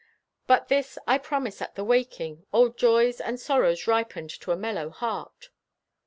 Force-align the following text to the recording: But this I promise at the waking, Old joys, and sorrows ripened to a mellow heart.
But 0.47 0.67
this 0.67 0.97
I 1.05 1.19
promise 1.19 1.61
at 1.61 1.75
the 1.75 1.83
waking, 1.83 2.43
Old 2.51 2.75
joys, 2.75 3.21
and 3.21 3.39
sorrows 3.39 3.85
ripened 3.85 4.31
to 4.39 4.51
a 4.51 4.57
mellow 4.57 4.89
heart. 4.89 5.51